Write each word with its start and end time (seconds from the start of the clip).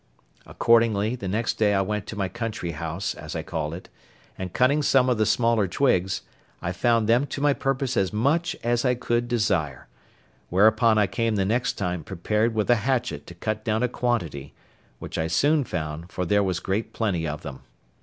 Accordingly, 0.47 1.15
the 1.15 1.27
next 1.27 1.59
day 1.59 1.75
I 1.75 1.81
went 1.81 2.07
to 2.07 2.15
my 2.15 2.27
country 2.27 2.71
house, 2.71 3.13
as 3.13 3.35
I 3.35 3.43
called 3.43 3.75
it, 3.75 3.87
and 4.35 4.51
cutting 4.51 4.81
some 4.81 5.11
of 5.11 5.19
the 5.19 5.27
smaller 5.27 5.67
twigs, 5.67 6.23
I 6.59 6.71
found 6.71 7.07
them 7.07 7.27
to 7.27 7.39
my 7.39 7.53
purpose 7.53 7.95
as 7.95 8.11
much 8.11 8.55
as 8.63 8.83
I 8.83 8.95
could 8.95 9.27
desire; 9.27 9.87
whereupon 10.49 10.97
I 10.97 11.05
came 11.05 11.35
the 11.35 11.45
next 11.45 11.73
time 11.73 12.03
prepared 12.03 12.55
with 12.55 12.67
a 12.71 12.77
hatchet 12.77 13.27
to 13.27 13.35
cut 13.35 13.63
down 13.63 13.83
a 13.83 13.87
quantity, 13.87 14.55
which 14.97 15.19
I 15.19 15.27
soon 15.27 15.63
found, 15.63 16.09
for 16.11 16.25
there 16.25 16.41
was 16.41 16.59
great 16.59 16.93
plenty 16.93 17.27
of 17.27 17.43
them. 17.43 17.61